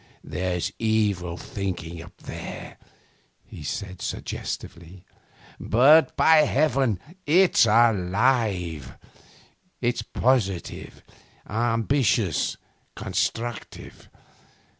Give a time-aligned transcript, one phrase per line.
[0.23, 2.77] 'There's evil thinking up there,'
[3.45, 5.05] he said suggestively,
[5.59, 8.97] 'but, by heaven, it's alive;
[9.79, 11.03] it's positive,
[11.47, 12.57] ambitious,
[12.95, 14.09] constructive.